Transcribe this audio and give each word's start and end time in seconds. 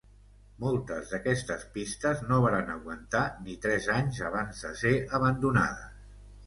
Moltes 0.61 1.11
d'aquestes 1.15 1.67
pistes 1.75 2.25
no 2.31 2.39
varen 2.47 2.73
aguantar 2.77 3.23
ni 3.45 3.59
tres 3.67 3.93
anys 4.01 4.27
abans 4.33 4.67
de 4.69 4.75
ser 4.85 4.97
abandonades. 5.21 6.07